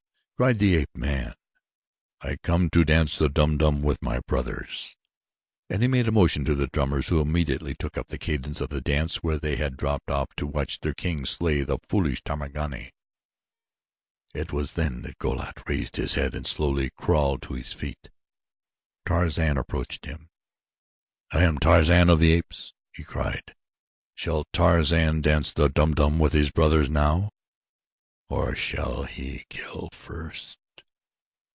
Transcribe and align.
cried 0.37 0.57
the 0.57 0.75
ape 0.75 0.89
man. 0.97 1.31
"I 2.21 2.35
come 2.41 2.71
to 2.71 2.83
dance 2.83 3.15
the 3.15 3.29
Dum 3.29 3.59
Dum 3.59 3.83
with 3.83 4.01
my 4.01 4.21
brothers," 4.27 4.95
and 5.69 5.83
he 5.83 5.87
made 5.87 6.07
a 6.07 6.11
motion 6.11 6.43
to 6.45 6.55
the 6.55 6.65
drummers, 6.65 7.09
who 7.09 7.21
immediately 7.21 7.75
took 7.75 7.95
up 7.95 8.07
the 8.07 8.17
cadence 8.17 8.59
of 8.59 8.69
the 8.69 8.81
dance 8.81 9.17
where 9.17 9.37
they 9.37 9.57
had 9.57 9.77
dropped 9.77 10.09
it 10.09 10.27
to 10.37 10.47
watch 10.47 10.79
their 10.79 10.95
king 10.95 11.25
slay 11.27 11.61
the 11.61 11.77
foolish 11.87 12.23
Tarmangani. 12.23 12.89
It 14.33 14.51
was 14.51 14.73
then 14.73 15.03
that 15.03 15.19
Go 15.19 15.33
lat 15.33 15.61
raised 15.69 15.97
his 15.97 16.15
head 16.15 16.33
and 16.33 16.47
slowly 16.47 16.89
crawled 16.97 17.43
to 17.43 17.53
his 17.53 17.71
feet. 17.71 18.09
Tarzan 19.05 19.59
approached 19.59 20.05
him. 20.07 20.27
"I 21.31 21.43
am 21.43 21.59
Tarzan 21.59 22.09
of 22.09 22.17
the 22.17 22.31
Apes," 22.31 22.73
he 22.91 23.03
cried. 23.03 23.53
"Shall 24.15 24.45
Tarzan 24.51 25.21
dance 25.21 25.51
the 25.53 25.69
Dum 25.69 25.93
Dum 25.93 26.17
with 26.17 26.33
his 26.33 26.49
brothers 26.51 26.89
now, 26.89 27.29
or 28.33 28.55
shall 28.55 29.03
he 29.03 29.43
kill 29.49 29.89
first?" 29.91 30.57